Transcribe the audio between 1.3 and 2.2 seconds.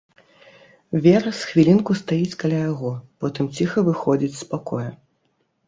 з хвілінку